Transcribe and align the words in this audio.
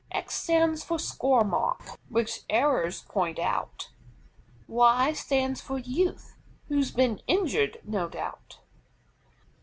X 0.11 0.33
stands 0.33 0.83
for 0.83 0.97
SCORE 0.97 1.43
MARK, 1.43 1.83
which 2.09 2.39
errors 2.49 3.03
point 3.03 3.37
out. 3.37 3.91
Y 4.67 5.13
stands 5.13 5.61
for 5.61 5.77
YOUTH, 5.77 6.33
who's 6.69 6.89
been 6.89 7.21
injured 7.27 7.79
no 7.85 8.09
doubt. 8.09 8.61